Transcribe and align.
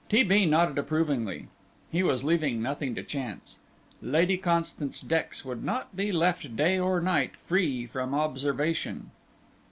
T. 0.09 0.23
B. 0.23 0.47
nodded 0.47 0.79
approvingly; 0.79 1.47
he 1.91 2.01
was 2.01 2.23
leaving 2.23 2.59
nothing 2.59 2.95
to 2.95 3.03
chance. 3.03 3.59
Lady 4.01 4.35
Constance 4.35 4.99
Dex 4.99 5.45
would 5.45 5.63
not 5.63 5.95
be 5.95 6.11
left 6.11 6.55
day 6.55 6.79
or 6.79 6.99
night 6.99 7.35
free 7.45 7.85
from 7.85 8.15
observation. 8.15 9.11